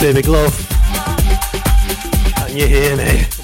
[0.00, 0.68] David Glove.
[2.36, 3.37] Can you hear me?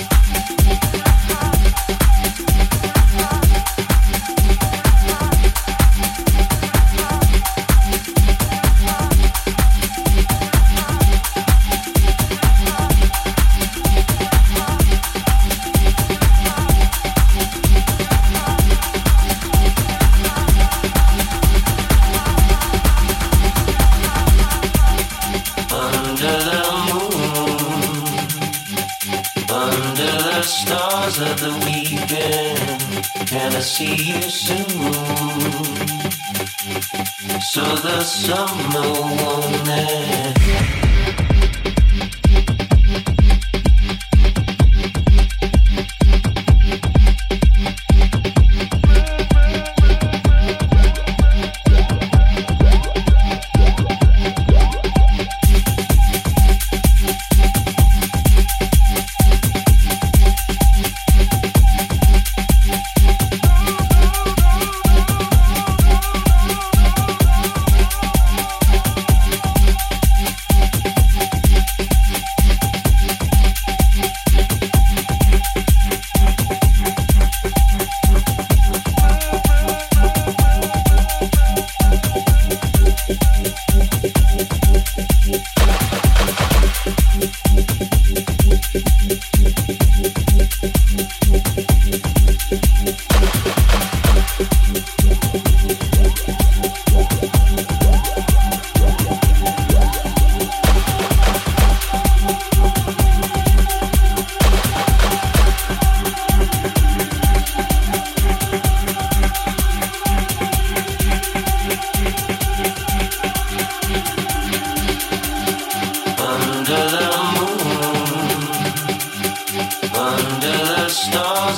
[38.24, 38.63] some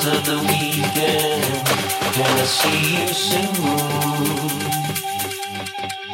[0.06, 1.66] another weekend.
[2.14, 3.54] Can I see you soon?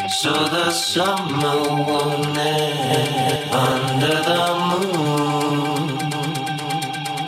[0.09, 5.91] So the summer won't end under the moon,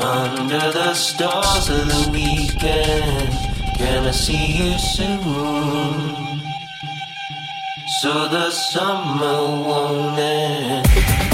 [0.00, 3.32] under the stars of the weekend.
[3.76, 6.40] Can I see you soon?
[8.00, 11.33] So the summer won't end.